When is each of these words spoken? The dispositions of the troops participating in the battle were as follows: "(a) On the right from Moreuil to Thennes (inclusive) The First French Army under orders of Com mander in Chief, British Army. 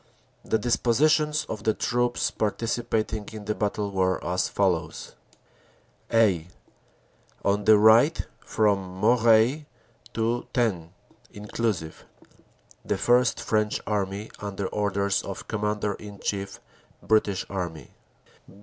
The 0.43 0.57
dispositions 0.57 1.45
of 1.47 1.63
the 1.63 1.75
troops 1.75 2.31
participating 2.31 3.29
in 3.33 3.45
the 3.45 3.53
battle 3.53 3.91
were 3.91 4.17
as 4.25 4.49
follows: 4.49 5.13
"(a) 6.11 6.47
On 7.45 7.65
the 7.65 7.77
right 7.77 8.25
from 8.43 8.81
Moreuil 8.99 9.65
to 10.15 10.47
Thennes 10.55 10.89
(inclusive) 11.31 12.03
The 12.83 12.97
First 12.97 13.39
French 13.41 13.79
Army 13.85 14.31
under 14.39 14.65
orders 14.69 15.21
of 15.21 15.47
Com 15.47 15.61
mander 15.61 15.93
in 15.93 16.17
Chief, 16.19 16.59
British 17.03 17.45
Army. 17.47 17.91